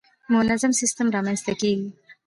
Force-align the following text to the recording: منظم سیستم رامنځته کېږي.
منظم 0.33 0.71
سیستم 0.81 1.07
رامنځته 1.15 1.53
کېږي. 1.61 1.87